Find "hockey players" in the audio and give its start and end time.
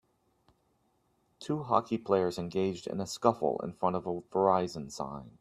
1.61-2.39